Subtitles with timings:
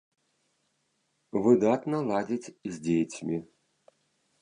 [1.45, 3.37] Выдатна ладзіць з дзецьмі.